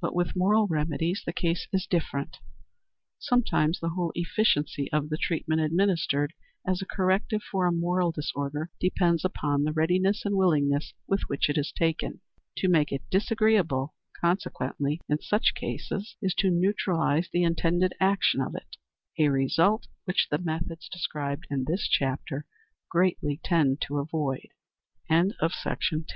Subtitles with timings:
[0.00, 2.38] But with moral remedies the case is different.
[3.18, 6.32] Sometimes the whole efficiency of the treatment administered
[6.66, 11.50] as a corrective for a moral disorder depends upon the readiness and willingness with which
[11.50, 12.22] it is taken.
[12.56, 18.54] To make it disagreeable, consequently, in such cases, is to neutralize the intended action of
[18.54, 18.78] it
[19.18, 22.46] a result which the methods described in this chapter
[22.90, 24.48] greatly tend to avoid.
[25.10, 25.34] CHAPTER
[26.06, 26.12] IX.